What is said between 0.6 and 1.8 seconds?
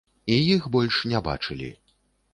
больш не бачылі.